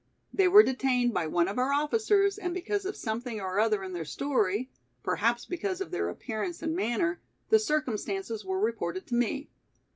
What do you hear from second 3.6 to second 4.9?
in their story,